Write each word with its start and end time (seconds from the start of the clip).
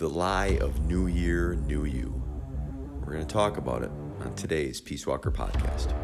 the 0.00 0.08
lie 0.08 0.56
of 0.62 0.86
New 0.86 1.08
Year, 1.08 1.56
New 1.66 1.84
You. 1.84 2.22
We're 3.00 3.12
going 3.12 3.26
to 3.26 3.30
talk 3.30 3.58
about 3.58 3.82
it 3.82 3.90
on 4.20 4.34
today's 4.34 4.80
Peace 4.80 5.06
Walker 5.06 5.30
podcast. 5.30 5.94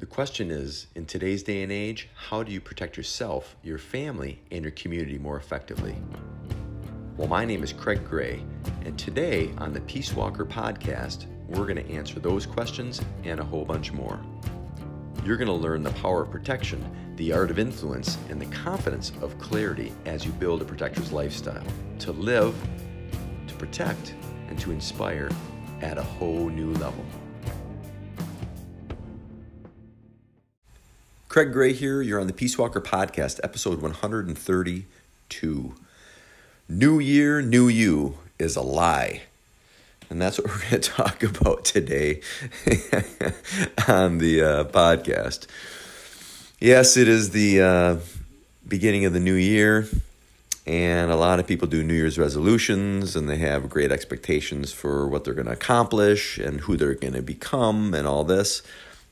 The 0.00 0.06
question 0.06 0.50
is 0.50 0.88
in 0.96 1.06
today's 1.06 1.44
day 1.44 1.62
and 1.62 1.70
age, 1.70 2.08
how 2.16 2.42
do 2.42 2.50
you 2.50 2.60
protect 2.60 2.96
yourself, 2.96 3.54
your 3.62 3.78
family, 3.78 4.42
and 4.50 4.64
your 4.64 4.72
community 4.72 5.18
more 5.18 5.36
effectively? 5.36 5.94
Well, 7.16 7.28
my 7.28 7.44
name 7.44 7.62
is 7.62 7.72
Craig 7.72 8.04
Gray, 8.04 8.42
and 8.84 8.98
today 8.98 9.52
on 9.58 9.72
the 9.72 9.82
Peace 9.82 10.12
Walker 10.12 10.44
podcast, 10.44 11.26
we're 11.46 11.62
going 11.72 11.76
to 11.76 11.88
answer 11.92 12.18
those 12.18 12.44
questions 12.44 13.00
and 13.22 13.38
a 13.38 13.44
whole 13.44 13.64
bunch 13.64 13.92
more. 13.92 14.18
You're 15.28 15.36
going 15.36 15.48
to 15.48 15.52
learn 15.52 15.82
the 15.82 15.90
power 15.90 16.22
of 16.22 16.30
protection, 16.30 16.82
the 17.16 17.34
art 17.34 17.50
of 17.50 17.58
influence, 17.58 18.16
and 18.30 18.40
the 18.40 18.46
confidence 18.46 19.12
of 19.20 19.38
clarity 19.38 19.92
as 20.06 20.24
you 20.24 20.32
build 20.32 20.62
a 20.62 20.64
protector's 20.64 21.12
lifestyle 21.12 21.66
to 21.98 22.12
live, 22.12 22.56
to 23.46 23.54
protect, 23.56 24.14
and 24.48 24.58
to 24.58 24.70
inspire 24.70 25.28
at 25.82 25.98
a 25.98 26.02
whole 26.02 26.48
new 26.48 26.72
level. 26.76 27.04
Craig 31.28 31.52
Gray 31.52 31.74
here. 31.74 32.00
You're 32.00 32.20
on 32.20 32.26
the 32.26 32.32
Peace 32.32 32.56
Walker 32.56 32.80
Podcast, 32.80 33.38
episode 33.44 33.82
132. 33.82 35.74
New 36.70 36.98
Year, 36.98 37.42
New 37.42 37.68
You 37.68 38.16
is 38.38 38.56
a 38.56 38.62
lie. 38.62 39.27
And 40.10 40.20
that's 40.20 40.38
what 40.38 40.46
we're 40.50 40.60
going 40.70 40.80
to 40.82 40.90
talk 40.90 41.22
about 41.22 41.64
today 41.64 42.20
on 43.88 44.18
the 44.18 44.42
uh, 44.42 44.64
podcast. 44.64 45.46
Yes, 46.60 46.96
it 46.96 47.08
is 47.08 47.30
the 47.30 47.60
uh, 47.60 47.96
beginning 48.66 49.04
of 49.04 49.12
the 49.12 49.20
new 49.20 49.34
year, 49.34 49.86
and 50.66 51.10
a 51.10 51.16
lot 51.16 51.40
of 51.40 51.46
people 51.46 51.68
do 51.68 51.82
New 51.82 51.94
Year's 51.94 52.18
resolutions 52.18 53.16
and 53.16 53.28
they 53.28 53.38
have 53.38 53.70
great 53.70 53.90
expectations 53.90 54.70
for 54.70 55.08
what 55.08 55.24
they're 55.24 55.34
going 55.34 55.46
to 55.46 55.52
accomplish 55.52 56.36
and 56.36 56.60
who 56.60 56.76
they're 56.76 56.94
going 56.94 57.14
to 57.14 57.22
become 57.22 57.94
and 57.94 58.06
all 58.06 58.22
this. 58.22 58.62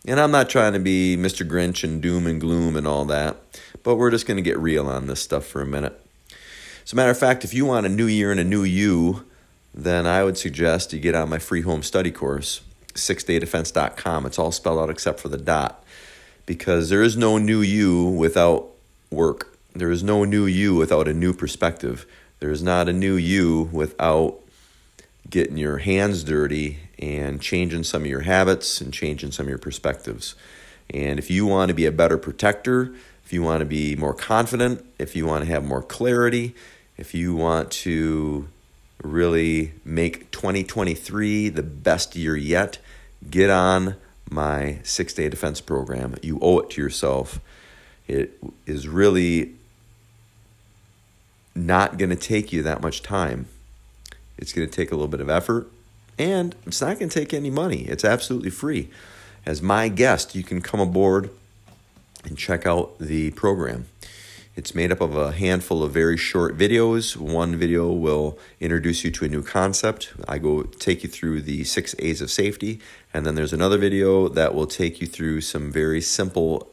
And 0.06 0.20
I'm 0.20 0.30
not 0.30 0.50
trying 0.50 0.74
to 0.74 0.78
be 0.78 1.16
Mr. 1.16 1.48
Grinch 1.48 1.82
and 1.82 2.02
doom 2.02 2.26
and 2.26 2.40
gloom 2.40 2.76
and 2.76 2.86
all 2.86 3.06
that, 3.06 3.38
but 3.82 3.96
we're 3.96 4.10
just 4.10 4.26
going 4.26 4.36
to 4.36 4.42
get 4.42 4.58
real 4.58 4.86
on 4.86 5.06
this 5.06 5.22
stuff 5.22 5.46
for 5.46 5.62
a 5.62 5.66
minute. 5.66 5.98
As 6.84 6.92
a 6.92 6.96
matter 6.96 7.10
of 7.10 7.18
fact, 7.18 7.42
if 7.42 7.54
you 7.54 7.64
want 7.64 7.86
a 7.86 7.88
new 7.88 8.06
year 8.06 8.30
and 8.30 8.38
a 8.38 8.44
new 8.44 8.62
you, 8.62 9.24
then 9.76 10.06
I 10.06 10.24
would 10.24 10.38
suggest 10.38 10.92
you 10.94 10.98
get 10.98 11.14
on 11.14 11.28
my 11.28 11.38
free 11.38 11.60
home 11.60 11.82
study 11.82 12.10
course, 12.10 12.62
sixdaydefense.com. 12.94 14.24
It's 14.24 14.38
all 14.38 14.50
spelled 14.50 14.78
out 14.78 14.90
except 14.90 15.20
for 15.20 15.28
the 15.28 15.36
dot. 15.36 15.84
Because 16.46 16.88
there 16.88 17.02
is 17.02 17.16
no 17.16 17.38
new 17.38 17.60
you 17.60 18.04
without 18.04 18.68
work. 19.10 19.58
There 19.74 19.90
is 19.90 20.02
no 20.02 20.24
new 20.24 20.46
you 20.46 20.74
without 20.74 21.08
a 21.08 21.12
new 21.12 21.34
perspective. 21.34 22.06
There 22.40 22.50
is 22.50 22.62
not 22.62 22.88
a 22.88 22.92
new 22.92 23.16
you 23.16 23.68
without 23.72 24.38
getting 25.28 25.58
your 25.58 25.78
hands 25.78 26.24
dirty 26.24 26.78
and 26.98 27.42
changing 27.42 27.84
some 27.84 28.02
of 28.02 28.08
your 28.08 28.20
habits 28.20 28.80
and 28.80 28.94
changing 28.94 29.32
some 29.32 29.44
of 29.46 29.50
your 29.50 29.58
perspectives. 29.58 30.34
And 30.88 31.18
if 31.18 31.30
you 31.30 31.46
want 31.46 31.68
to 31.68 31.74
be 31.74 31.84
a 31.84 31.92
better 31.92 32.16
protector, 32.16 32.94
if 33.24 33.32
you 33.32 33.42
want 33.42 33.60
to 33.60 33.66
be 33.66 33.96
more 33.96 34.14
confident, 34.14 34.86
if 34.98 35.16
you 35.16 35.26
want 35.26 35.44
to 35.44 35.50
have 35.50 35.64
more 35.64 35.82
clarity, 35.82 36.54
if 36.96 37.12
you 37.12 37.34
want 37.34 37.70
to 37.72 38.48
really 39.06 39.72
make 39.84 40.30
2023 40.30 41.48
the 41.48 41.62
best 41.62 42.16
year 42.16 42.36
yet, 42.36 42.78
get 43.30 43.50
on 43.50 43.96
my 44.30 44.78
six 44.82 45.14
day 45.14 45.28
defense 45.28 45.60
program. 45.60 46.16
You 46.22 46.38
owe 46.40 46.58
it 46.60 46.70
to 46.70 46.82
yourself. 46.82 47.40
It 48.06 48.38
is 48.66 48.86
really 48.86 49.54
not 51.54 51.98
going 51.98 52.10
to 52.10 52.16
take 52.16 52.52
you 52.52 52.62
that 52.62 52.82
much 52.82 53.02
time. 53.02 53.46
It's 54.38 54.52
going 54.52 54.68
to 54.68 54.74
take 54.74 54.92
a 54.92 54.94
little 54.94 55.08
bit 55.08 55.20
of 55.20 55.30
effort, 55.30 55.68
and 56.18 56.54
it's 56.66 56.80
not 56.80 56.98
going 56.98 57.08
to 57.08 57.18
take 57.20 57.32
any 57.32 57.50
money. 57.50 57.82
It's 57.84 58.04
absolutely 58.04 58.50
free. 58.50 58.90
As 59.46 59.62
my 59.62 59.88
guest, 59.88 60.34
you 60.34 60.42
can 60.42 60.60
come 60.60 60.80
aboard 60.80 61.30
and 62.24 62.36
check 62.36 62.66
out 62.66 62.98
the 62.98 63.30
program. 63.32 63.86
It's 64.56 64.74
made 64.74 64.90
up 64.90 65.02
of 65.02 65.14
a 65.14 65.32
handful 65.32 65.82
of 65.82 65.92
very 65.92 66.16
short 66.16 66.56
videos. 66.56 67.14
One 67.14 67.56
video 67.56 67.92
will 67.92 68.38
introduce 68.58 69.04
you 69.04 69.10
to 69.10 69.26
a 69.26 69.28
new 69.28 69.42
concept. 69.42 70.14
I 70.26 70.38
go 70.38 70.62
take 70.62 71.02
you 71.02 71.10
through 71.10 71.42
the 71.42 71.62
six 71.64 71.94
A's 71.98 72.22
of 72.22 72.30
safety. 72.30 72.80
And 73.12 73.26
then 73.26 73.34
there's 73.34 73.52
another 73.52 73.76
video 73.76 74.28
that 74.28 74.54
will 74.54 74.66
take 74.66 74.98
you 75.02 75.06
through 75.06 75.42
some 75.42 75.70
very 75.70 76.00
simple 76.00 76.70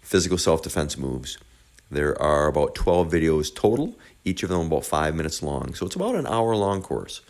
physical 0.00 0.38
self 0.38 0.62
defense 0.62 0.96
moves. 0.96 1.38
There 1.90 2.16
are 2.22 2.46
about 2.46 2.76
12 2.76 3.10
videos 3.10 3.52
total, 3.52 3.98
each 4.24 4.44
of 4.44 4.48
them 4.48 4.68
about 4.68 4.84
five 4.84 5.16
minutes 5.16 5.42
long. 5.42 5.74
So 5.74 5.86
it's 5.86 5.96
about 5.96 6.14
an 6.14 6.26
hour 6.28 6.54
long 6.54 6.82
course. 6.82 7.20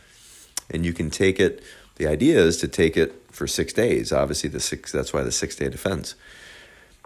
And 0.71 0.85
you 0.85 0.93
can 0.93 1.09
take 1.09 1.41
it, 1.41 1.63
the 1.97 2.07
idea 2.07 2.39
is 2.39 2.59
to 2.59 2.69
take 2.69 2.99
it 2.99 3.15
for 3.31 3.47
six 3.47 3.73
days. 3.73 4.13
Obviously, 4.13 4.51
the 4.51 4.61
six, 4.61 4.93
that's 4.93 5.15
why 5.15 5.23
the 5.23 5.33
six 5.33 5.57
day 5.57 5.71
defense. 5.71 6.15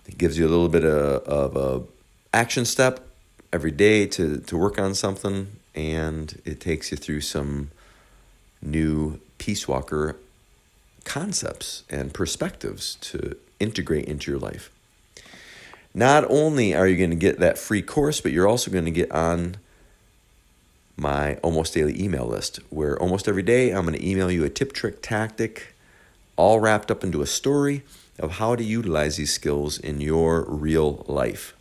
It 0.09 0.19
gives 0.19 0.37
you 0.37 0.49
a 0.49 0.51
little 0.51 0.69
bit 0.69 0.85
of, 0.85 1.23
of 1.23 1.57
a 1.57 2.02
action 2.33 2.65
step 2.65 3.07
every 3.53 3.71
day 3.71 4.07
to, 4.07 4.39
to 4.39 4.57
work 4.57 4.79
on 4.79 4.95
something, 4.95 5.49
and 5.75 6.41
it 6.45 6.61
takes 6.61 6.91
you 6.91 6.97
through 6.97 7.21
some 7.21 7.71
new 8.61 9.21
Peace 9.39 9.67
Walker 9.67 10.17
concepts 11.05 11.83
and 11.91 12.15
perspectives 12.15 12.97
to 12.97 13.37
integrate 13.59 14.07
into 14.07 14.31
your 14.31 14.41
life. 14.41 14.71
Not 15.95 16.25
only 16.31 16.75
are 16.75 16.87
you 16.87 16.97
going 16.97 17.11
to 17.11 17.17
get 17.17 17.39
that 17.41 17.59
free 17.59 17.83
course, 17.83 18.21
but 18.21 18.33
you're 18.33 18.49
also 18.49 18.71
going 18.71 18.87
to 18.87 18.91
get 18.91 19.11
on 19.13 19.57
my 20.97 21.37
almost 21.37 21.75
daily 21.75 22.01
email 22.03 22.27
list 22.27 22.61
where 22.71 22.99
almost 22.99 23.29
every 23.29 23.43
day 23.43 23.71
I'm 23.71 23.85
going 23.87 23.99
to 23.99 24.09
email 24.09 24.31
you 24.31 24.45
a 24.45 24.49
tip, 24.49 24.73
trick, 24.73 25.03
tactic, 25.03 25.75
all 26.37 26.61
wrapped 26.61 26.91
up 26.91 27.05
into 27.05 27.21
a 27.21 27.27
story 27.27 27.83
of 28.19 28.33
how 28.33 28.57
to 28.57 28.65
utilize 28.65 29.17
these 29.17 29.33
skills 29.33 29.79
in 29.79 30.01
your 30.01 30.45
real 30.49 31.05
life. 31.09 31.55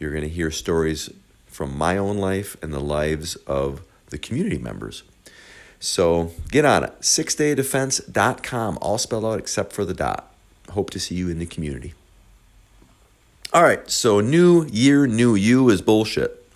You're 0.00 0.10
going 0.10 0.24
to 0.24 0.28
hear 0.28 0.50
stories 0.50 1.10
from 1.46 1.76
my 1.76 1.96
own 1.98 2.16
life 2.16 2.56
and 2.62 2.72
the 2.72 2.80
lives 2.80 3.36
of 3.46 3.82
the 4.08 4.18
community 4.18 4.58
members. 4.58 5.04
So 5.78 6.32
get 6.50 6.64
on 6.64 6.84
it. 6.84 7.00
Sixdaydefense.com, 7.00 8.78
all 8.80 8.98
spelled 8.98 9.24
out 9.26 9.38
except 9.38 9.72
for 9.72 9.84
the 9.84 9.94
dot. 9.94 10.34
Hope 10.70 10.90
to 10.90 10.98
see 10.98 11.14
you 11.14 11.28
in 11.28 11.38
the 11.38 11.46
community. 11.46 11.94
All 13.52 13.62
right, 13.62 13.88
so 13.90 14.20
new 14.20 14.64
year, 14.66 15.06
new 15.06 15.34
you 15.34 15.68
is 15.68 15.82
bullshit. 15.82 16.48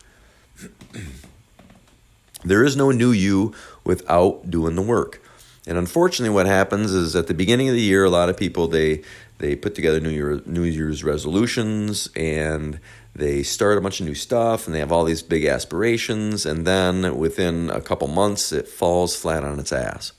there 2.45 2.65
is 2.65 2.77
no 2.77 2.93
new 2.93 3.11
you 3.11 3.53
without 3.85 4.51
doing 4.51 4.75
the 4.75 4.83
work. 4.83 5.21
And 5.67 5.77
unfortunately, 5.77 6.35
what 6.35 6.47
happens 6.47 6.93
is 6.93 7.17
at 7.17 7.27
the 7.27 7.35
beginning 7.35 7.69
of 7.69 7.75
the 7.75 7.81
year, 7.81 8.05
a 8.05 8.11
lot 8.11 8.29
of 8.29 8.37
people 8.37 8.69
they 8.69 9.03
they 9.39 9.57
put 9.57 9.75
together 9.75 9.99
New 9.99 10.11
Year 10.11 10.41
New 10.47 10.63
Year's 10.63 11.03
resolutions 11.03 12.09
and 12.15 12.79
they 13.15 13.43
start 13.43 13.79
a 13.79 13.81
bunch 13.81 14.01
of 14.01 14.07
new 14.07 14.15
stuff 14.15 14.67
and 14.67 14.75
they 14.75 14.81
have 14.81 14.91
all 14.91 15.05
these 15.05 15.23
big 15.23 15.45
aspirations 15.45 16.45
and 16.45 16.67
then 16.67 17.17
within 17.17 17.71
a 17.71 17.81
couple 17.81 18.09
months 18.09 18.53
it 18.53 18.67
falls 18.67 19.15
flat 19.15 19.45
on 19.45 19.61
its 19.61 19.73
ass. 19.73 20.13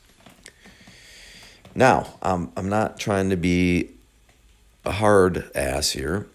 Now 1.74 2.16
i'm, 2.22 2.52
I'm 2.56 2.70
not 2.70 3.00
trying 3.00 3.30
to 3.30 3.36
be 3.36 3.90
a 4.86 4.92
hard 4.92 5.52
ass 5.56 5.92
here. 5.92 6.28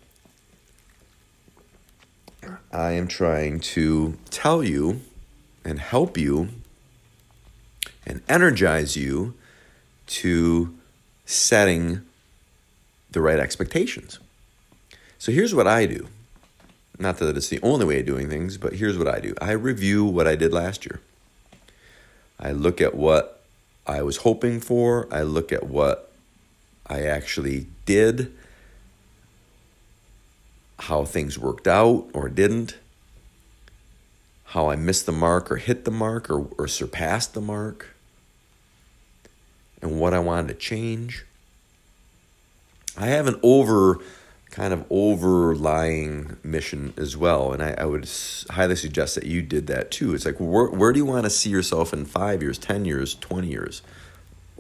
I 2.73 2.93
am 2.93 3.09
trying 3.09 3.61
to 3.61 4.17
tell 4.31 4.63
you 4.63 5.01
and 5.65 5.79
help 5.79 6.19
you 6.19 6.49
and 8.07 8.23
energize 8.29 8.97
you 8.97 9.35
to 10.07 10.75
setting 11.25 12.03
the 13.11 13.21
right 13.21 13.39
expectations. 13.39 14.19
So 15.19 15.33
here's 15.33 15.55
what 15.55 15.67
i 15.67 15.87
do 15.87 16.09
not 17.01 17.19
that 17.19 17.37
it's 17.37 17.49
the 17.49 17.61
only 17.63 17.87
way 17.87 18.01
of 18.01 18.07
doing 18.07 18.29
things, 18.29 18.59
but 18.59 18.75
here's 18.75 18.99
what 18.99 19.09
I 19.09 19.21
do 19.21 19.35
I 19.41 19.53
review 19.53 20.05
what 20.05 20.27
I 20.27 20.37
did 20.37 20.53
last 20.53 20.85
year. 20.85 21.01
I 22.39 22.53
look 22.53 22.81
at 22.81 22.95
what 22.95 23.43
I 23.87 24.03
was 24.03 24.19
hoping 24.19 24.61
for, 24.61 25.09
I 25.11 25.23
look 25.23 25.53
at 25.53 25.65
what 25.65 26.13
I 26.87 27.03
actually 27.03 27.67
did, 27.87 28.33
how 30.81 31.05
things 31.05 31.39
worked 31.39 31.67
out 31.67 32.09
or 32.13 32.29
didn't, 32.29 32.77
how 34.45 34.71
I 34.71 34.77
missed 34.77 35.07
the 35.07 35.13
mark 35.13 35.51
or 35.51 35.57
hit 35.57 35.85
the 35.85 35.91
mark 35.91 36.31
or, 36.31 36.49
or 36.59 36.67
surpassed 36.67 37.35
the 37.35 37.41
mark, 37.41 37.95
and 39.81 39.99
what 39.99 40.13
I 40.13 40.19
wanted 40.19 40.49
to 40.49 40.55
change. 40.55 41.25
I 42.97 43.07
have 43.07 43.27
an 43.27 43.39
over 43.43 43.99
kind 44.51 44.73
of 44.73 44.85
overlying 44.91 46.37
mission 46.43 46.93
as 46.97 47.17
well. 47.17 47.53
And 47.53 47.63
I, 47.63 47.75
I 47.79 47.85
would 47.85 48.09
highly 48.51 48.77
suggest 48.77 49.15
that 49.15 49.25
you 49.25 49.43
did 49.43 49.69
that 49.69 49.91
too. 49.91 50.15
It's 50.15 50.27
like, 50.27 50.39
where, 50.39 50.67
where 50.67 50.93
do 50.93 50.99
you 50.99 51.05
want 51.05 51.25
to 51.25 51.31
see 51.31 51.51
yourself 51.51 51.93
in 51.93 52.05
five 52.05 52.43
years, 52.43 52.59
10 52.59 52.85
years, 52.85 53.15
20 53.15 53.47
years? 53.47 53.83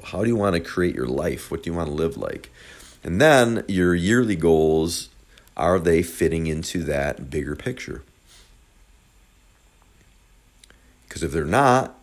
How 0.04 0.22
do 0.22 0.28
you 0.28 0.36
want 0.36 0.54
to 0.54 0.60
create 0.60 0.94
your 0.94 1.06
life? 1.06 1.50
What 1.50 1.64
do 1.64 1.70
you 1.70 1.76
want 1.76 1.88
to 1.88 1.94
live 1.94 2.16
like? 2.16 2.50
And 3.02 3.20
then 3.20 3.64
your 3.66 3.94
yearly 3.94 4.36
goals 4.36 5.08
are 5.56 5.78
they 5.78 6.02
fitting 6.02 6.46
into 6.46 6.84
that 6.84 7.28
bigger 7.28 7.56
picture? 7.56 8.02
Because 11.08 11.22
if 11.22 11.32
they're 11.32 11.44
not, 11.44 11.98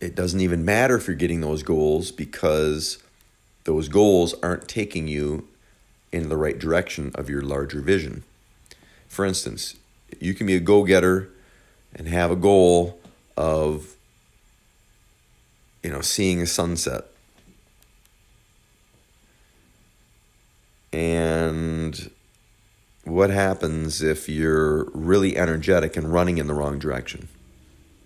it 0.00 0.14
doesn't 0.14 0.40
even 0.40 0.64
matter 0.64 0.96
if 0.96 1.06
you're 1.06 1.16
getting 1.16 1.40
those 1.40 1.62
goals 1.62 2.10
because 2.10 2.98
those 3.64 3.88
goals 3.88 4.34
aren't 4.42 4.68
taking 4.68 5.08
you 5.08 5.46
in 6.12 6.28
the 6.28 6.36
right 6.36 6.58
direction 6.58 7.12
of 7.14 7.30
your 7.30 7.42
larger 7.42 7.80
vision. 7.80 8.24
For 9.08 9.24
instance, 9.24 9.76
you 10.18 10.34
can 10.34 10.46
be 10.46 10.56
a 10.56 10.60
go 10.60 10.84
getter 10.84 11.28
and 11.94 12.08
have 12.08 12.30
a 12.30 12.36
goal 12.36 12.98
of 13.36 13.94
you 15.82 15.90
know 15.90 16.00
seeing 16.00 16.42
a 16.42 16.46
sunset 16.46 17.04
and 20.92 22.10
what 23.04 23.30
happens 23.30 24.02
if 24.02 24.28
you're 24.28 24.84
really 24.92 25.36
energetic 25.36 25.96
and 25.96 26.12
running 26.12 26.38
in 26.38 26.46
the 26.46 26.54
wrong 26.54 26.78
direction 26.78 27.28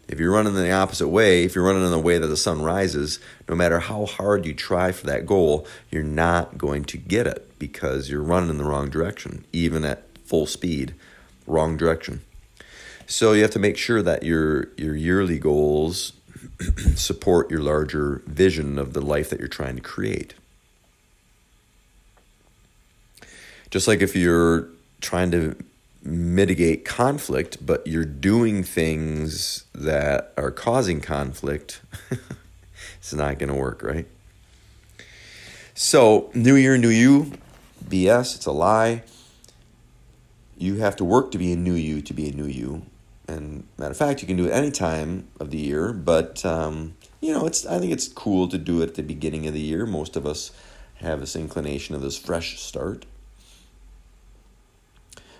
if 0.08 0.20
you're 0.20 0.32
running 0.32 0.54
in 0.54 0.62
the 0.62 0.70
opposite 0.70 1.08
way 1.08 1.44
if 1.44 1.54
you're 1.54 1.64
running 1.64 1.84
in 1.84 1.90
the 1.90 1.98
way 1.98 2.18
that 2.18 2.26
the 2.26 2.36
sun 2.36 2.62
rises 2.62 3.18
no 3.48 3.54
matter 3.54 3.80
how 3.80 4.06
hard 4.06 4.44
you 4.46 4.54
try 4.54 4.92
for 4.92 5.06
that 5.06 5.26
goal 5.26 5.66
you're 5.90 6.02
not 6.02 6.58
going 6.58 6.84
to 6.84 6.96
get 6.96 7.26
it 7.26 7.58
because 7.58 8.10
you're 8.10 8.22
running 8.22 8.50
in 8.50 8.58
the 8.58 8.64
wrong 8.64 8.88
direction 8.88 9.44
even 9.52 9.84
at 9.84 10.02
full 10.24 10.46
speed 10.46 10.94
wrong 11.46 11.76
direction 11.76 12.22
so 13.06 13.32
you 13.32 13.42
have 13.42 13.50
to 13.50 13.58
make 13.58 13.76
sure 13.76 14.02
that 14.02 14.22
your 14.22 14.68
your 14.76 14.94
yearly 14.94 15.38
goals 15.38 16.12
support 16.94 17.50
your 17.50 17.60
larger 17.60 18.22
vision 18.26 18.78
of 18.78 18.92
the 18.92 19.00
life 19.00 19.30
that 19.30 19.38
you're 19.38 19.48
trying 19.48 19.76
to 19.76 19.82
create. 19.82 20.34
Just 23.70 23.88
like 23.88 24.00
if 24.00 24.14
you're 24.14 24.68
trying 25.00 25.30
to 25.32 25.56
mitigate 26.04 26.84
conflict, 26.84 27.64
but 27.64 27.86
you're 27.86 28.04
doing 28.04 28.62
things 28.62 29.64
that 29.74 30.32
are 30.36 30.50
causing 30.50 31.00
conflict, 31.00 31.80
it's 32.98 33.14
not 33.14 33.38
going 33.38 33.48
to 33.48 33.54
work, 33.54 33.82
right? 33.82 34.06
So, 35.74 36.30
new 36.34 36.54
year, 36.54 36.76
new 36.76 36.88
you, 36.88 37.32
BS, 37.84 38.36
it's 38.36 38.46
a 38.46 38.52
lie. 38.52 39.02
You 40.56 40.76
have 40.76 40.94
to 40.96 41.04
work 41.04 41.32
to 41.32 41.38
be 41.38 41.52
a 41.52 41.56
new 41.56 41.74
you 41.74 42.00
to 42.02 42.14
be 42.14 42.28
a 42.28 42.32
new 42.32 42.46
you. 42.46 42.86
And 43.26 43.66
matter 43.78 43.90
of 43.90 43.96
fact, 43.96 44.20
you 44.20 44.28
can 44.28 44.36
do 44.36 44.46
it 44.46 44.52
any 44.52 44.70
time 44.70 45.26
of 45.40 45.50
the 45.50 45.58
year, 45.58 45.92
but 45.92 46.44
um, 46.44 46.94
you 47.20 47.32
know, 47.32 47.46
it's 47.46 47.64
I 47.64 47.78
think 47.78 47.90
it's 47.90 48.06
cool 48.06 48.48
to 48.48 48.58
do 48.58 48.82
it 48.82 48.90
at 48.90 48.94
the 48.94 49.02
beginning 49.02 49.46
of 49.46 49.54
the 49.54 49.60
year. 49.60 49.86
Most 49.86 50.14
of 50.14 50.26
us 50.26 50.52
have 50.96 51.20
this 51.20 51.34
inclination 51.34 51.94
of 51.94 52.02
this 52.02 52.18
fresh 52.18 52.60
start. 52.60 53.06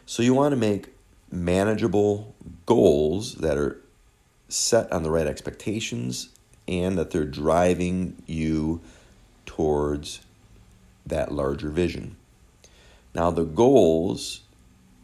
So 0.07 0.23
you 0.23 0.35
want 0.35 0.53
to 0.53 0.57
make 0.57 0.89
manageable 1.31 2.35
goals 2.67 3.37
that 3.37 3.57
are 3.57 3.81
set 4.49 4.91
on 4.93 5.03
the 5.03 5.11
right 5.11 5.27
expectations 5.27 6.29
and 6.69 6.97
that 6.99 7.11
they're 7.11 7.25
driving 7.25 8.23
you 8.27 8.81
towards 9.47 10.21
that 11.07 11.33
larger 11.33 11.71
vision. 11.71 12.17
Now, 13.15 13.31
the 13.31 13.45
goals 13.45 14.41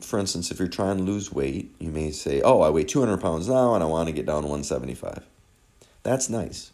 for 0.01 0.19
instance, 0.19 0.51
if 0.51 0.59
you're 0.59 0.69
trying 0.69 0.97
to 0.97 1.03
lose 1.03 1.33
weight, 1.33 1.75
you 1.79 1.91
may 1.91 2.11
say, 2.11 2.41
Oh, 2.43 2.63
I 2.63 2.71
weigh 2.71 2.85
200 2.85 3.21
pounds 3.21 3.49
now 3.49 3.75
and 3.75 3.83
I 3.85 3.87
want 3.87 4.09
to 4.09 4.13
get 4.13 4.27
down 4.27 4.43
to 4.43 4.49
175. 4.49 5.25
That's 6.03 6.29
nice. 6.29 6.73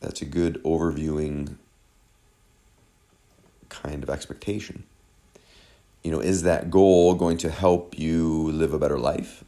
That's 0.00 0.22
a 0.22 0.24
good 0.24 0.62
overviewing 0.64 1.56
kind 3.68 4.02
of 4.02 4.10
expectation. 4.10 4.84
You 6.02 6.12
know, 6.12 6.20
is 6.20 6.42
that 6.42 6.70
goal 6.70 7.14
going 7.14 7.38
to 7.38 7.50
help 7.50 7.98
you 7.98 8.50
live 8.50 8.72
a 8.72 8.78
better 8.78 8.98
life? 8.98 9.44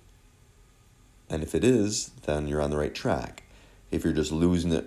And 1.29 1.43
if 1.43 1.55
it 1.55 1.65
is, 1.65 2.11
then 2.27 2.49
you're 2.49 2.61
on 2.61 2.71
the 2.71 2.77
right 2.77 2.95
track. 2.95 3.45
If 3.91 4.05
you're 4.05 4.13
just 4.13 4.33
losing 4.33 4.73
it 4.73 4.87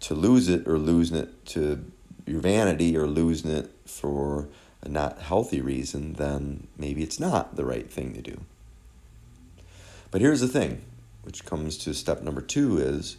to 0.00 0.14
lose 0.14 0.48
it 0.48 0.66
or 0.66 0.78
losing 0.78 1.16
it 1.16 1.46
to 1.46 1.84
your 2.26 2.40
vanity 2.40 2.96
or 2.96 3.06
losing 3.06 3.50
it 3.50 3.70
for 3.86 4.48
a 4.82 4.88
not 4.88 5.20
healthy 5.20 5.60
reason, 5.60 6.14
then 6.14 6.66
maybe 6.76 7.02
it's 7.02 7.20
not 7.20 7.56
the 7.56 7.64
right 7.64 7.90
thing 7.90 8.12
to 8.14 8.20
do. 8.20 8.40
But 10.10 10.20
here's 10.20 10.40
the 10.40 10.48
thing, 10.48 10.82
which 11.22 11.44
comes 11.44 11.78
to 11.78 11.94
step 11.94 12.22
number 12.22 12.40
two 12.40 12.78
is 12.78 13.16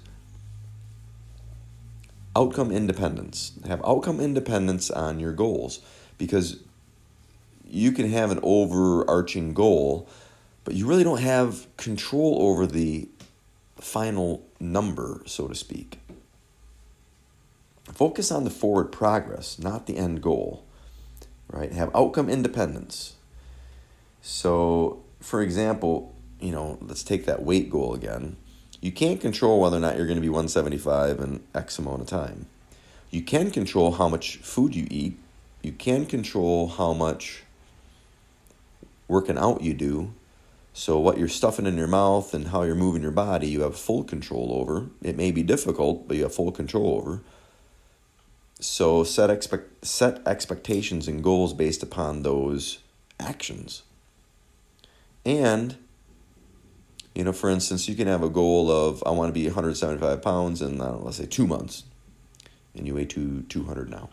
outcome 2.36 2.72
independence. 2.72 3.54
Have 3.68 3.84
outcome 3.86 4.20
independence 4.20 4.92
on 4.92 5.20
your 5.20 5.34
goals 5.34 5.80
because 6.18 6.58
you 7.70 7.92
can 7.92 8.10
have 8.10 8.32
an 8.32 8.40
overarching 8.44 9.54
goal, 9.54 10.08
but 10.64 10.74
you 10.74 10.88
really 10.88 11.04
don't 11.04 11.22
have 11.22 11.68
control 11.78 12.42
over 12.42 12.66
the 12.66 13.08
final 13.80 14.46
number, 14.60 15.22
so 15.26 15.48
to 15.48 15.56
speak. 15.56 16.00
Focus 17.94 18.32
on 18.32 18.44
the 18.44 18.50
forward 18.50 18.92
progress, 18.92 19.58
not 19.58 19.88
the 19.88 19.98
end 19.98 20.22
goal 20.22 20.68
right? 21.50 21.72
Have 21.72 21.90
outcome 21.96 22.30
independence. 22.30 23.16
So, 24.22 25.04
for 25.20 25.42
example, 25.42 26.16
you 26.40 26.52
know, 26.52 26.78
let's 26.82 27.04
take 27.04 27.26
that 27.26 27.44
weight 27.44 27.70
goal 27.70 27.94
again. 27.94 28.36
You 28.82 28.92
can't 28.92 29.20
control 29.20 29.60
whether 29.60 29.78
or 29.78 29.80
not 29.80 29.98
you're 29.98 30.06
going 30.06 30.18
to 30.18 30.22
be 30.22 30.30
175 30.30 31.20
in 31.20 31.44
X 31.56 31.80
amount 31.80 32.02
of 32.02 32.08
time. 32.08 32.48
You 33.10 33.22
can 33.22 33.52
control 33.52 33.94
how 33.94 34.10
much 34.10 34.38
food 34.38 34.76
you 34.76 34.88
eat. 34.92 35.18
You 35.64 35.72
can 35.72 36.06
control 36.06 36.68
how 36.68 36.94
much 36.94 37.44
working 39.08 39.38
out 39.38 39.62
you 39.62 39.74
do. 39.74 40.14
So, 40.74 41.00
what 41.00 41.18
you're 41.18 41.28
stuffing 41.28 41.66
in 41.66 41.78
your 41.78 41.88
mouth 41.88 42.34
and 42.34 42.50
how 42.50 42.64
you're 42.64 42.76
moving 42.76 43.02
your 43.02 43.12
body, 43.12 43.48
you 43.48 43.62
have 43.62 43.78
full 43.78 44.04
control 44.04 44.54
over. 44.54 44.88
It 45.02 45.18
may 45.18 45.32
be 45.32 45.42
difficult, 45.42 46.08
but 46.08 46.18
you 46.18 46.24
have 46.24 46.36
full 46.36 46.52
control 46.52 47.00
over. 47.00 47.22
So 48.60 49.04
set 49.04 49.30
expect 49.30 49.86
set 49.86 50.26
expectations 50.28 51.08
and 51.08 51.24
goals 51.24 51.54
based 51.54 51.84
upon 51.84 52.24
those 52.24 52.80
actions. 53.20 53.84
And 55.26 55.78
you 57.14 57.24
know, 57.24 57.34
for 57.34 57.50
instance, 57.50 57.88
you 57.88 57.96
can 57.96 58.08
have 58.08 58.24
a 58.24 58.30
goal 58.30 58.72
of 58.72 59.04
I 59.06 59.12
want 59.12 59.30
to 59.30 59.34
be 59.34 59.46
175 59.46 60.22
pounds 60.22 60.62
in 60.62 60.82
uh, 60.82 60.94
let's 60.94 61.18
say 61.18 61.28
two 61.28 61.46
months, 61.46 61.84
and 62.76 62.88
you 62.88 62.96
weigh 62.96 63.06
two 63.06 63.44
200 63.44 63.90
now. 63.90 64.10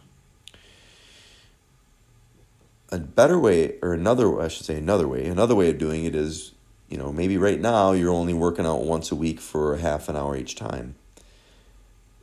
A 2.94 2.98
better 2.98 3.38
way, 3.38 3.74
or 3.82 3.92
another, 3.92 4.40
I 4.40 4.48
should 4.48 4.66
say, 4.66 4.76
another 4.76 5.08
way, 5.08 5.26
another 5.26 5.54
way 5.54 5.70
of 5.70 5.78
doing 5.78 6.04
it 6.04 6.14
is, 6.14 6.52
you 6.88 6.96
know, 6.96 7.12
maybe 7.12 7.36
right 7.36 7.60
now 7.60 7.92
you're 7.92 8.12
only 8.12 8.34
working 8.34 8.66
out 8.66 8.82
once 8.82 9.10
a 9.10 9.16
week 9.16 9.40
for 9.40 9.76
half 9.76 10.08
an 10.08 10.16
hour 10.16 10.36
each 10.36 10.54
time 10.54 10.94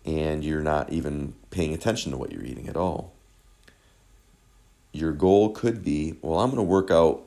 and 0.06 0.44
you're 0.44 0.62
not 0.62 0.92
even 0.92 1.34
paying 1.50 1.74
attention 1.74 2.12
to 2.12 2.18
what 2.18 2.32
you're 2.32 2.44
eating 2.44 2.68
at 2.68 2.78
all. 2.78 3.14
Your 4.92 5.12
goal 5.12 5.50
could 5.50 5.84
be 5.84 6.18
well, 6.22 6.40
I'm 6.40 6.50
going 6.50 6.58
to 6.58 6.64
work 6.64 6.92
out 6.92 7.24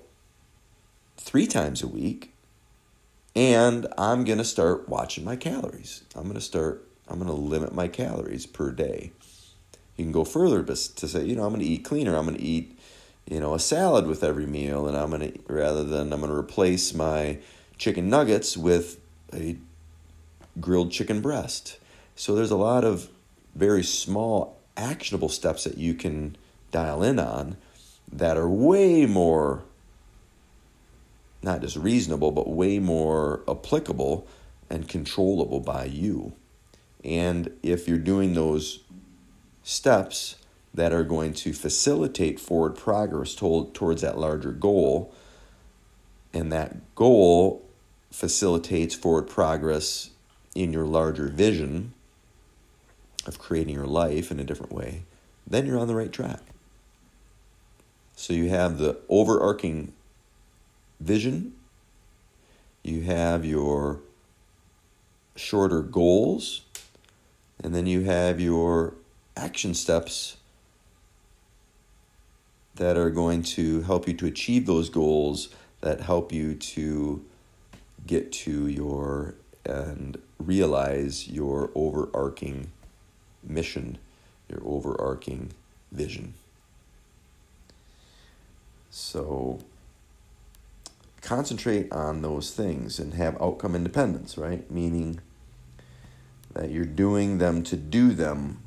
three 1.16 1.46
times 1.46 1.82
a 1.82 1.88
week 1.88 2.34
and 3.34 3.86
I'm 3.96 4.24
going 4.24 4.38
to 4.38 4.44
start 4.44 4.88
watching 4.88 5.24
my 5.24 5.36
calories. 5.36 6.04
I'm 6.14 6.24
going 6.24 6.34
to 6.34 6.40
start, 6.40 6.86
I'm 7.08 7.18
going 7.18 7.28
to 7.28 7.34
limit 7.34 7.74
my 7.74 7.88
calories 7.88 8.46
per 8.46 8.70
day. 8.70 9.12
You 9.96 10.04
can 10.04 10.12
go 10.12 10.24
further 10.24 10.62
to 10.62 10.76
say, 10.76 11.24
you 11.24 11.36
know, 11.36 11.44
I'm 11.44 11.50
going 11.50 11.60
to 11.60 11.66
eat 11.66 11.84
cleaner. 11.84 12.16
I'm 12.16 12.26
going 12.26 12.36
to 12.36 12.42
eat, 12.42 12.78
you 13.26 13.40
know, 13.40 13.54
a 13.54 13.58
salad 13.58 14.06
with 14.06 14.22
every 14.22 14.46
meal, 14.46 14.86
and 14.86 14.96
I'm 14.96 15.10
to, 15.18 15.32
rather 15.48 15.84
than, 15.84 16.12
I'm 16.12 16.20
to 16.20 16.32
replace 16.32 16.94
my 16.94 17.38
chicken 17.78 18.08
nuggets 18.08 18.56
with 18.56 19.00
a 19.32 19.56
grilled 20.60 20.92
chicken 20.92 21.20
breast 21.20 21.78
so 22.16 22.34
there's 22.34 22.50
a 22.50 22.56
lot 22.56 22.84
of 22.84 23.08
very 23.54 23.82
small 23.82 24.60
actionable 24.76 25.28
steps 25.28 25.64
that 25.64 25.78
you 25.78 25.94
can 25.94 26.36
dial 26.70 27.02
in 27.02 27.18
on 27.18 27.56
that 28.10 28.36
are 28.36 28.48
way 28.48 29.06
more 29.06 29.64
not 31.42 31.60
just 31.60 31.76
reasonable 31.76 32.30
but 32.30 32.48
way 32.48 32.78
more 32.78 33.42
applicable 33.48 34.26
and 34.70 34.88
controllable 34.88 35.60
by 35.60 35.84
you. 35.84 36.32
And 37.04 37.50
if 37.62 37.86
you're 37.86 37.98
doing 37.98 38.32
those 38.32 38.80
steps 39.62 40.36
that 40.74 40.92
are 40.92 41.04
going 41.04 41.32
to 41.32 41.52
facilitate 41.52 42.40
forward 42.40 42.76
progress 42.76 43.34
toward, 43.34 43.72
towards 43.74 44.02
that 44.02 44.18
larger 44.18 44.50
goal, 44.52 45.14
and 46.32 46.52
that 46.52 46.94
goal 46.96 47.64
facilitates 48.10 48.94
forward 48.94 49.28
progress 49.28 50.10
in 50.54 50.72
your 50.72 50.84
larger 50.84 51.28
vision, 51.28 51.94
of 53.26 53.38
creating 53.38 53.74
your 53.74 53.86
life 53.86 54.30
in 54.30 54.38
a 54.38 54.44
different 54.44 54.72
way, 54.72 55.02
then 55.46 55.66
you're 55.66 55.78
on 55.78 55.88
the 55.88 55.94
right 55.94 56.12
track. 56.12 56.40
So 58.16 58.32
you 58.32 58.48
have 58.50 58.78
the 58.78 58.98
overarching 59.08 59.92
vision, 61.00 61.54
you 62.82 63.02
have 63.02 63.44
your 63.44 64.00
shorter 65.36 65.82
goals, 65.82 66.62
and 67.62 67.74
then 67.74 67.86
you 67.86 68.02
have 68.02 68.40
your 68.40 68.94
action 69.36 69.74
steps 69.74 70.36
that 72.76 72.96
are 72.96 73.10
going 73.10 73.42
to 73.42 73.82
help 73.82 74.08
you 74.08 74.14
to 74.14 74.26
achieve 74.26 74.66
those 74.66 74.88
goals, 74.88 75.48
that 75.80 76.00
help 76.00 76.32
you 76.32 76.54
to 76.54 77.24
get 78.06 78.32
to 78.32 78.66
your 78.66 79.34
and 79.64 80.20
realize 80.38 81.28
your 81.28 81.70
overarching 81.74 82.70
mission, 83.42 83.98
your 84.48 84.60
overarching 84.64 85.50
vision. 85.90 86.34
So 88.90 89.60
concentrate 91.22 91.90
on 91.90 92.22
those 92.22 92.50
things 92.50 92.98
and 92.98 93.14
have 93.14 93.40
outcome 93.40 93.74
independence, 93.74 94.36
right? 94.36 94.70
Meaning 94.70 95.20
that 96.52 96.70
you're 96.70 96.84
doing 96.84 97.38
them 97.38 97.62
to 97.64 97.76
do 97.76 98.12
them. 98.12 98.60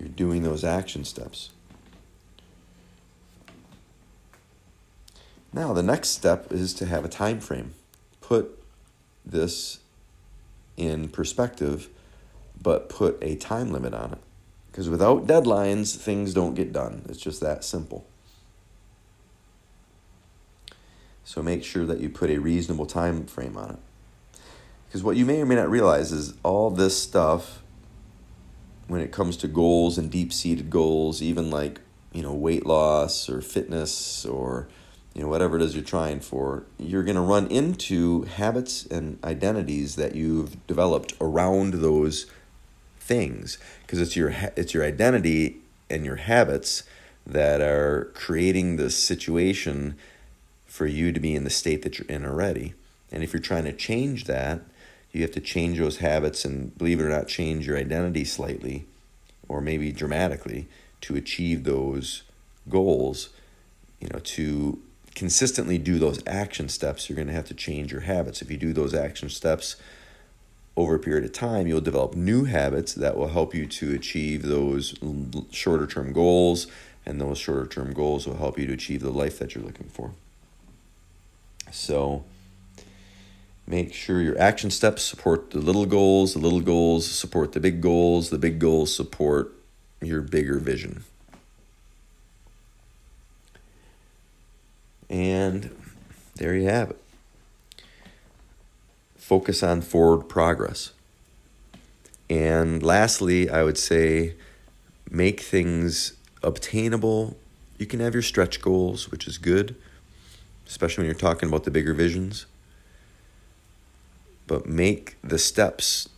You're 0.00 0.08
doing 0.08 0.42
those 0.42 0.64
action 0.64 1.04
steps. 1.04 1.50
Now, 5.52 5.72
the 5.72 5.82
next 5.82 6.10
step 6.10 6.50
is 6.52 6.72
to 6.74 6.86
have 6.86 7.04
a 7.04 7.08
time 7.08 7.38
frame. 7.40 7.74
Put 8.20 8.58
this 9.26 9.80
in 10.76 11.08
perspective, 11.08 11.88
but 12.60 12.88
put 12.88 13.18
a 13.20 13.36
time 13.36 13.72
limit 13.72 13.92
on 13.92 14.12
it. 14.12 14.18
Because 14.70 14.88
without 14.88 15.26
deadlines, 15.26 15.96
things 15.96 16.32
don't 16.32 16.54
get 16.54 16.72
done. 16.72 17.02
It's 17.08 17.20
just 17.20 17.40
that 17.40 17.64
simple. 17.64 18.06
So 21.24 21.42
make 21.42 21.62
sure 21.62 21.84
that 21.86 22.00
you 22.00 22.08
put 22.08 22.30
a 22.30 22.38
reasonable 22.38 22.86
time 22.86 23.26
frame 23.26 23.56
on 23.56 23.70
it. 23.70 24.40
Because 24.86 25.02
what 25.02 25.16
you 25.16 25.26
may 25.26 25.40
or 25.42 25.46
may 25.46 25.56
not 25.56 25.70
realize 25.70 26.10
is 26.10 26.34
all 26.42 26.70
this 26.70 27.00
stuff, 27.00 27.62
when 28.90 29.00
it 29.00 29.12
comes 29.12 29.36
to 29.36 29.46
goals 29.46 29.96
and 29.96 30.10
deep 30.10 30.32
seated 30.32 30.68
goals, 30.68 31.22
even 31.22 31.48
like, 31.48 31.80
you 32.12 32.22
know, 32.22 32.34
weight 32.34 32.66
loss 32.66 33.28
or 33.30 33.40
fitness 33.40 34.26
or 34.26 34.66
you 35.14 35.22
know 35.22 35.28
whatever 35.28 35.56
it 35.56 35.62
is 35.62 35.74
you're 35.74 35.84
trying 35.84 36.20
for 36.20 36.64
you're 36.78 37.02
going 37.02 37.16
to 37.16 37.20
run 37.20 37.48
into 37.48 38.22
habits 38.22 38.86
and 38.86 39.18
identities 39.24 39.96
that 39.96 40.14
you've 40.14 40.64
developed 40.66 41.14
around 41.20 41.74
those 41.74 42.26
things. 42.98 43.58
Because 43.82 44.00
it's 44.00 44.16
your 44.16 44.30
it's 44.56 44.74
your 44.74 44.84
identity 44.84 45.58
and 45.88 46.04
your 46.04 46.16
habits 46.16 46.82
that 47.24 47.60
are 47.60 48.10
creating 48.14 48.74
the 48.74 48.90
situation 48.90 49.96
for 50.66 50.86
you 50.86 51.12
to 51.12 51.20
be 51.20 51.36
in 51.36 51.44
the 51.44 51.50
state 51.50 51.82
that 51.82 52.00
you're 52.00 52.08
in 52.08 52.26
already. 52.26 52.74
And 53.12 53.22
if 53.22 53.32
you're 53.32 53.40
trying 53.40 53.64
to 53.64 53.72
change 53.72 54.24
that 54.24 54.62
you 55.12 55.22
have 55.22 55.32
to 55.32 55.40
change 55.40 55.78
those 55.78 55.98
habits 55.98 56.44
and 56.44 56.76
believe 56.78 57.00
it 57.00 57.04
or 57.04 57.08
not 57.08 57.28
change 57.28 57.66
your 57.66 57.76
identity 57.76 58.24
slightly 58.24 58.86
or 59.48 59.60
maybe 59.60 59.92
dramatically 59.92 60.68
to 61.00 61.16
achieve 61.16 61.64
those 61.64 62.22
goals 62.68 63.30
you 64.00 64.08
know 64.08 64.20
to 64.20 64.78
consistently 65.14 65.78
do 65.78 65.98
those 65.98 66.20
action 66.26 66.68
steps, 66.68 67.08
you're 67.08 67.16
going 67.16 67.28
to 67.28 67.34
have 67.34 67.48
to 67.48 67.54
change 67.54 67.92
your 67.92 68.02
habits. 68.02 68.42
If 68.42 68.50
you 68.50 68.56
do 68.56 68.72
those 68.72 68.94
action 68.94 69.28
steps 69.28 69.76
over 70.76 70.94
a 70.94 70.98
period 70.98 71.24
of 71.24 71.32
time, 71.32 71.66
you'll 71.66 71.80
develop 71.80 72.14
new 72.14 72.44
habits 72.44 72.94
that 72.94 73.16
will 73.16 73.28
help 73.28 73.54
you 73.54 73.66
to 73.66 73.94
achieve 73.94 74.42
those 74.42 74.94
shorter 75.50 75.86
term 75.86 76.12
goals, 76.12 76.66
and 77.04 77.20
those 77.20 77.38
shorter 77.38 77.66
term 77.66 77.92
goals 77.92 78.26
will 78.26 78.36
help 78.36 78.58
you 78.58 78.66
to 78.66 78.72
achieve 78.72 79.02
the 79.02 79.10
life 79.10 79.38
that 79.38 79.54
you're 79.54 79.64
looking 79.64 79.88
for. 79.88 80.12
So, 81.70 82.24
make 83.70 83.94
sure 83.94 84.20
your 84.20 84.36
action 84.36 84.68
steps 84.68 85.04
support 85.04 85.52
the 85.52 85.60
little 85.60 85.86
goals, 85.86 86.34
the 86.34 86.40
little 86.40 86.60
goals 86.60 87.08
support 87.08 87.52
the 87.52 87.60
big 87.60 87.80
goals, 87.80 88.30
the 88.30 88.38
big 88.38 88.58
goals 88.58 88.94
support 88.94 89.54
your 90.02 90.20
bigger 90.20 90.58
vision. 90.58 91.04
And 95.08 95.70
there 96.34 96.56
you 96.56 96.68
have 96.68 96.90
it. 96.90 97.00
Focus 99.16 99.62
on 99.62 99.82
forward 99.82 100.28
progress. 100.28 100.92
And 102.28 102.82
lastly, 102.82 103.48
I 103.48 103.62
would 103.62 103.78
say 103.78 104.34
make 105.08 105.40
things 105.40 106.14
obtainable. 106.42 107.36
You 107.78 107.86
can 107.86 108.00
have 108.00 108.14
your 108.14 108.22
stretch 108.22 108.60
goals, 108.60 109.12
which 109.12 109.28
is 109.28 109.38
good, 109.38 109.76
especially 110.66 111.02
when 111.02 111.06
you're 111.06 111.14
talking 111.14 111.48
about 111.48 111.62
the 111.62 111.70
bigger 111.70 111.94
visions. 111.94 112.46
But 114.50 114.66
make 114.66 115.16
the 115.22 115.38
steps 115.38 116.08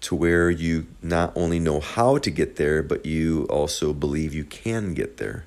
to 0.00 0.16
where 0.16 0.50
you 0.50 0.88
not 1.00 1.32
only 1.36 1.60
know 1.60 1.78
how 1.78 2.18
to 2.18 2.30
get 2.32 2.56
there, 2.56 2.82
but 2.82 3.06
you 3.06 3.44
also 3.44 3.92
believe 3.92 4.34
you 4.34 4.42
can 4.42 4.92
get 4.92 5.18
there. 5.18 5.44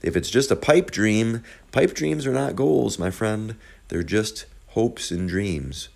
If 0.00 0.16
it's 0.16 0.30
just 0.30 0.50
a 0.50 0.56
pipe 0.56 0.90
dream, 0.90 1.44
pipe 1.70 1.92
dreams 1.92 2.26
are 2.26 2.32
not 2.32 2.56
goals, 2.56 2.98
my 2.98 3.10
friend. 3.10 3.56
They're 3.88 4.02
just 4.02 4.46
hopes 4.68 5.10
and 5.10 5.28
dreams. 5.28 5.90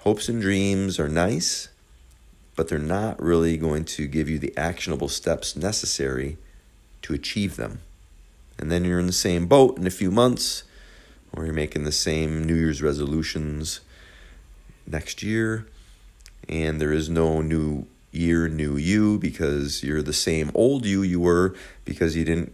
Hopes 0.00 0.28
and 0.28 0.42
dreams 0.42 0.98
are 0.98 1.08
nice, 1.08 1.68
but 2.56 2.66
they're 2.66 2.80
not 2.80 3.22
really 3.22 3.56
going 3.56 3.84
to 3.84 4.08
give 4.08 4.28
you 4.28 4.40
the 4.40 4.52
actionable 4.56 5.06
steps 5.06 5.54
necessary 5.54 6.38
to 7.02 7.14
achieve 7.14 7.54
them. 7.54 7.82
And 8.58 8.68
then 8.68 8.84
you're 8.84 8.98
in 8.98 9.06
the 9.06 9.12
same 9.12 9.46
boat 9.46 9.78
in 9.78 9.86
a 9.86 9.90
few 9.90 10.10
months, 10.10 10.64
or 11.32 11.44
you're 11.44 11.54
making 11.54 11.84
the 11.84 11.92
same 11.92 12.42
New 12.42 12.56
Year's 12.56 12.82
resolutions 12.82 13.78
next 14.90 15.22
year, 15.22 15.66
and 16.48 16.80
there 16.80 16.92
is 16.92 17.08
no 17.08 17.40
new 17.40 17.86
year, 18.12 18.48
new 18.48 18.76
you, 18.76 19.18
because 19.18 19.82
you're 19.82 20.02
the 20.02 20.12
same 20.12 20.50
old 20.54 20.84
you 20.84 21.02
you 21.02 21.20
were 21.20 21.54
because 21.84 22.16
you 22.16 22.24
didn't 22.24 22.52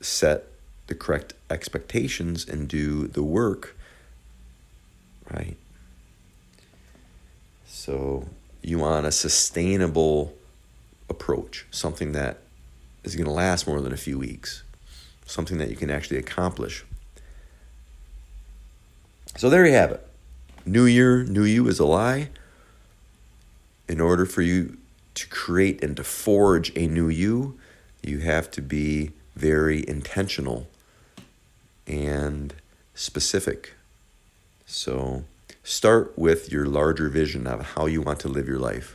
set 0.00 0.44
the 0.86 0.94
correct 0.94 1.34
expectations 1.50 2.48
and 2.48 2.68
do 2.68 3.06
the 3.08 3.22
work, 3.22 3.76
right? 5.30 5.56
So 7.66 8.28
you 8.62 8.78
want 8.78 9.06
a 9.06 9.12
sustainable 9.12 10.34
approach, 11.10 11.66
something 11.70 12.12
that 12.12 12.38
is 13.04 13.16
going 13.16 13.26
to 13.26 13.32
last 13.32 13.66
more 13.66 13.80
than 13.80 13.92
a 13.92 13.96
few 13.96 14.18
weeks, 14.18 14.62
something 15.26 15.58
that 15.58 15.70
you 15.70 15.76
can 15.76 15.90
actually 15.90 16.18
accomplish. 16.18 16.84
So 19.36 19.50
there 19.50 19.66
you 19.66 19.72
have 19.72 19.92
it. 19.92 20.07
New 20.68 20.84
year, 20.84 21.24
new 21.24 21.44
you 21.44 21.66
is 21.66 21.78
a 21.78 21.86
lie. 21.86 22.28
In 23.88 24.02
order 24.02 24.26
for 24.26 24.42
you 24.42 24.76
to 25.14 25.26
create 25.28 25.82
and 25.82 25.96
to 25.96 26.04
forge 26.04 26.76
a 26.76 26.86
new 26.86 27.08
you, 27.08 27.58
you 28.02 28.18
have 28.18 28.50
to 28.50 28.60
be 28.60 29.12
very 29.34 29.82
intentional 29.88 30.68
and 31.86 32.52
specific. 32.94 33.72
So 34.66 35.24
start 35.64 36.12
with 36.18 36.52
your 36.52 36.66
larger 36.66 37.08
vision 37.08 37.46
of 37.46 37.72
how 37.72 37.86
you 37.86 38.02
want 38.02 38.20
to 38.20 38.28
live 38.28 38.46
your 38.46 38.58
life. 38.58 38.94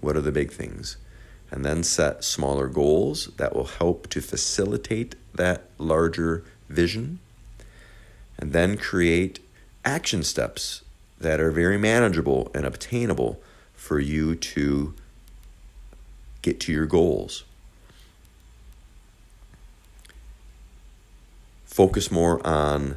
What 0.00 0.16
are 0.16 0.20
the 0.20 0.30
big 0.30 0.52
things? 0.52 0.96
And 1.50 1.64
then 1.64 1.82
set 1.82 2.22
smaller 2.22 2.68
goals 2.68 3.32
that 3.36 3.52
will 3.52 3.66
help 3.66 4.08
to 4.10 4.20
facilitate 4.20 5.16
that 5.34 5.64
larger 5.76 6.44
vision. 6.68 7.18
And 8.38 8.52
then 8.52 8.76
create 8.76 9.40
action 9.84 10.22
steps 10.22 10.82
that 11.24 11.40
are 11.40 11.50
very 11.50 11.76
manageable 11.76 12.50
and 12.54 12.64
obtainable 12.64 13.40
for 13.74 13.98
you 13.98 14.36
to 14.36 14.94
get 16.40 16.60
to 16.60 16.72
your 16.72 16.86
goals. 16.86 17.44
focus 21.74 22.08
more 22.08 22.40
on 22.46 22.96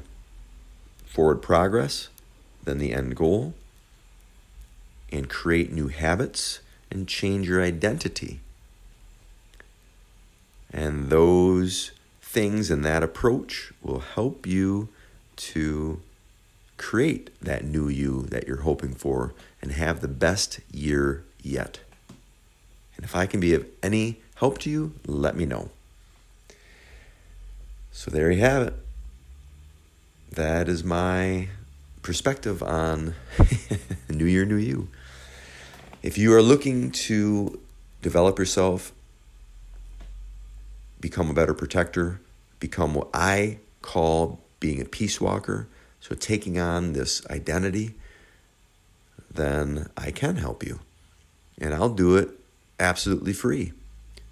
forward 1.03 1.41
progress 1.41 2.09
than 2.63 2.77
the 2.77 2.93
end 2.93 3.15
goal, 3.15 3.55
and 5.11 5.27
create 5.27 5.71
new 5.71 5.87
habits 5.87 6.59
and 6.91 7.07
change 7.07 7.49
your 7.49 7.59
identity. 7.59 8.39
And 10.71 11.09
those 11.09 11.89
things 12.21 12.69
and 12.69 12.85
that 12.85 13.01
approach 13.01 13.73
will 13.81 14.01
help 14.01 14.45
you 14.45 14.89
to 15.37 15.99
create 16.77 17.29
that 17.41 17.65
new 17.65 17.89
you 17.89 18.23
that 18.23 18.47
you're 18.47 18.61
hoping 18.61 18.93
for 18.93 19.33
and 19.61 19.71
have 19.71 20.01
the 20.01 20.07
best 20.07 20.59
year 20.71 21.23
yet. 21.41 21.79
And 22.95 23.03
if 23.03 23.15
I 23.15 23.25
can 23.25 23.39
be 23.39 23.53
of 23.53 23.65
any 23.83 24.21
help 24.35 24.57
to 24.59 24.69
you, 24.69 24.93
let 25.05 25.35
me 25.35 25.45
know. 25.45 25.69
So 27.91 28.11
there 28.11 28.31
you 28.31 28.41
have 28.41 28.61
it. 28.67 28.73
That 30.31 30.69
is 30.69 30.83
my 30.83 31.47
perspective 32.03 32.61
on 32.61 33.15
New 34.09 34.25
Year, 34.25 34.45
New 34.45 34.55
You. 34.55 34.89
If 36.03 36.17
you 36.17 36.33
are 36.33 36.41
looking 36.41 36.91
to 36.91 37.59
develop 38.01 38.37
yourself, 38.37 38.91
become 40.99 41.29
a 41.29 41.33
better 41.33 41.53
protector, 41.53 42.21
become 42.59 42.93
what 42.93 43.09
I 43.13 43.59
call 43.81 44.41
being 44.59 44.81
a 44.81 44.85
peace 44.85 45.19
walker, 45.19 45.67
so 45.99 46.15
taking 46.15 46.59
on 46.59 46.93
this 46.93 47.25
identity, 47.27 47.95
then 49.29 49.89
I 49.97 50.11
can 50.11 50.37
help 50.37 50.63
you. 50.63 50.79
And 51.59 51.73
I'll 51.73 51.89
do 51.89 52.15
it 52.15 52.29
absolutely 52.79 53.33
free 53.33 53.73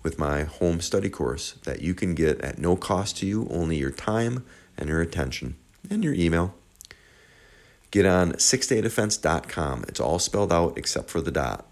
with 0.03 0.19
my 0.19 0.43
home 0.43 0.81
study 0.81 1.09
course 1.09 1.53
that 1.63 1.81
you 1.81 1.95
can 1.95 2.13
get 2.13 2.39
at 2.41 2.59
no 2.59 2.75
cost 2.75 3.17
to 3.17 3.25
you, 3.25 3.47
only 3.49 3.77
your 3.77 3.91
time 3.91 4.45
and 4.77 4.89
your 4.89 5.01
attention 5.01 5.55
and 5.89 6.03
your 6.03 6.13
email. 6.13 6.53
Get 7.91 8.05
on 8.05 8.33
sixdaydefense.com. 8.33 9.85
It's 9.87 9.99
all 9.99 10.19
spelled 10.19 10.51
out 10.51 10.77
except 10.77 11.09
for 11.09 11.21
the 11.21 11.31
dot. 11.31 11.65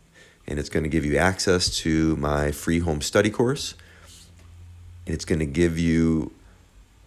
And 0.47 0.57
it's 0.57 0.69
going 0.69 0.83
to 0.83 0.89
give 0.89 1.05
you 1.05 1.17
access 1.17 1.77
to 1.79 2.15
my 2.15 2.51
free 2.51 2.79
home 2.79 3.01
study 3.01 3.29
course. 3.29 3.75
And 5.05 5.13
it's 5.13 5.25
going 5.25 5.39
to 5.39 5.45
give 5.45 5.77
you 5.77 6.31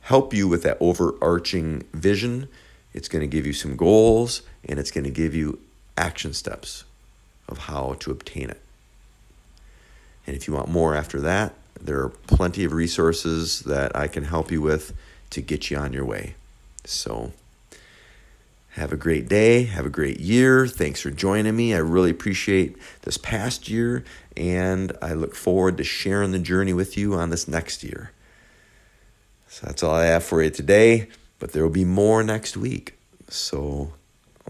help 0.02 0.33
you 0.33 0.47
with 0.47 0.62
that 0.62 0.76
overarching 0.81 1.83
vision. 1.93 2.49
It's 2.97 3.09
going 3.09 3.21
to 3.21 3.29
give 3.29 3.47
you 3.47 3.53
some 3.53 3.76
goals 3.76 4.41
and 4.65 4.79
it's 4.79 4.91
going 4.91 5.05
to 5.05 5.11
give 5.11 5.35
you 5.35 5.61
action 5.99 6.33
steps 6.33 6.85
of 7.47 7.59
how 7.59 7.95
to 8.00 8.11
obtain 8.11 8.49
it. 8.49 8.61
And 10.26 10.35
if 10.35 10.49
you 10.49 10.55
want 10.55 10.69
more 10.69 10.97
after 10.97 11.21
that, 11.21 11.55
there 11.81 12.00
are 12.00 12.09
plenty 12.09 12.65
of 12.65 12.73
resources 12.73 13.61
that 13.61 13.95
I 13.95 14.09
can 14.09 14.25
help 14.25 14.50
you 14.50 14.62
with 14.62 14.95
to 15.31 15.43
get 15.43 15.71
you 15.71 15.76
on 15.76 15.93
your 15.93 16.07
way. 16.07 16.35
So, 16.85 17.33
have 18.71 18.93
a 18.93 18.97
great 18.97 19.29
day. 19.29 19.65
Have 19.65 19.87
a 19.87 19.91
great 19.91 20.19
year. 20.19 20.67
Thanks 20.67 21.00
for 21.00 21.11
joining 21.11 21.55
me. 21.55 21.75
I 21.75 21.79
really 21.79 22.11
appreciate 22.11 22.76
this 23.03 23.19
past 23.19 23.69
year, 23.69 24.05
and 24.37 24.93
I 25.03 25.12
look 25.12 25.35
forward 25.35 25.76
to 25.76 25.85
sharing 25.85 26.33
the 26.33 26.38
journey 26.38 26.73
with 26.73 26.97
you 26.97 27.15
on 27.15 27.31
this 27.31 27.47
next 27.47 27.85
year. 27.85 28.11
So, 29.49 29.67
that's 29.67 29.83
all 29.83 29.95
I 29.95 30.07
have 30.07 30.25
for 30.25 30.43
you 30.43 30.50
today, 30.50 31.09
but 31.38 31.52
there 31.52 31.62
will 31.62 31.71
be 31.71 31.85
more 31.85 32.23
next 32.23 32.57
week. 32.57 32.99
So, 33.28 33.93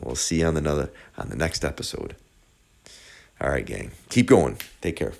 we'll 0.02 0.14
see 0.14 0.40
you 0.40 0.46
on 0.46 0.56
another 0.56 0.90
on 1.16 1.28
the 1.28 1.36
next 1.36 1.64
episode. 1.64 2.16
All 3.40 3.50
right, 3.50 3.66
gang. 3.66 3.92
Keep 4.08 4.28
going. 4.28 4.58
Take 4.80 4.96
care. 4.96 5.12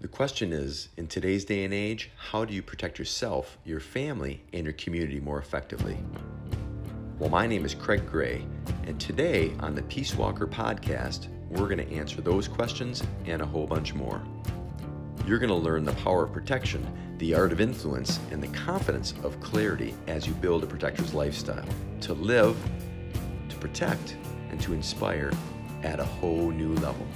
The 0.00 0.08
question 0.08 0.52
is 0.52 0.88
in 0.96 1.06
today's 1.06 1.44
day 1.44 1.64
and 1.64 1.72
age, 1.72 2.10
how 2.16 2.44
do 2.44 2.52
you 2.54 2.62
protect 2.62 2.98
yourself, 2.98 3.56
your 3.64 3.78
family, 3.78 4.42
and 4.52 4.64
your 4.64 4.72
community 4.72 5.20
more 5.20 5.38
effectively? 5.38 5.96
Well, 7.20 7.30
my 7.30 7.46
name 7.46 7.64
is 7.64 7.72
Craig 7.72 8.04
Gray, 8.10 8.44
and 8.84 9.00
today 9.00 9.52
on 9.60 9.76
the 9.76 9.82
Peace 9.82 10.16
Walker 10.16 10.48
podcast, 10.48 11.28
we're 11.50 11.68
going 11.68 11.86
to 11.86 11.94
answer 11.94 12.20
those 12.20 12.48
questions 12.48 13.02
and 13.26 13.40
a 13.40 13.46
whole 13.46 13.66
bunch 13.66 13.94
more. 13.94 14.20
You're 15.24 15.38
going 15.38 15.50
to 15.50 15.54
learn 15.54 15.84
the 15.84 15.92
power 15.92 16.24
of 16.24 16.32
protection, 16.32 16.84
the 17.18 17.34
art 17.34 17.52
of 17.52 17.60
influence, 17.60 18.18
and 18.32 18.42
the 18.42 18.48
confidence 18.48 19.14
of 19.22 19.38
clarity 19.40 19.94
as 20.08 20.26
you 20.26 20.34
build 20.34 20.64
a 20.64 20.66
protector's 20.66 21.14
lifestyle 21.14 21.64
to 22.00 22.14
live, 22.14 22.56
to 23.48 23.56
protect, 23.56 24.16
and 24.50 24.60
to 24.60 24.72
inspire 24.72 25.32
at 25.84 26.00
a 26.00 26.04
whole 26.04 26.50
new 26.50 26.74
level. 26.74 27.06